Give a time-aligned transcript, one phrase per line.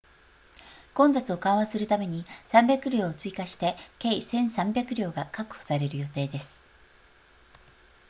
[0.95, 6.63] 混雑を緩和するために300両を追加して計 1,300 両が確保される予定です